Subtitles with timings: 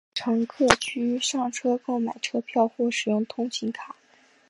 [0.15, 3.95] 乘客需上车购买车票或使用通勤卡。